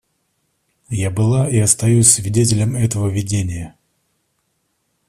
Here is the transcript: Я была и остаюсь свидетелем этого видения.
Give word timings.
Я 1.05 1.11
была 1.11 1.47
и 1.47 1.59
остаюсь 1.59 2.09
свидетелем 2.09 2.75
этого 2.75 3.07
видения. 3.07 3.77